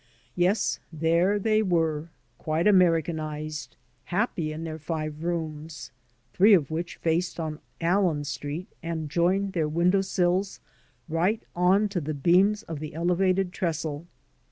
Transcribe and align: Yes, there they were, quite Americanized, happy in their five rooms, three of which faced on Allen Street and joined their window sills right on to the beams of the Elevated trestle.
Yes, 0.35 0.79
there 0.91 1.37
they 1.37 1.61
were, 1.61 2.09
quite 2.39 2.65
Americanized, 2.65 3.75
happy 4.05 4.51
in 4.51 4.63
their 4.63 4.79
five 4.79 5.23
rooms, 5.23 5.91
three 6.33 6.55
of 6.55 6.71
which 6.71 6.95
faced 6.95 7.39
on 7.39 7.59
Allen 7.79 8.23
Street 8.23 8.65
and 8.81 9.11
joined 9.11 9.53
their 9.53 9.67
window 9.67 10.01
sills 10.01 10.59
right 11.07 11.43
on 11.55 11.87
to 11.89 12.01
the 12.01 12.15
beams 12.15 12.63
of 12.63 12.79
the 12.79 12.95
Elevated 12.95 13.53
trestle. 13.53 14.07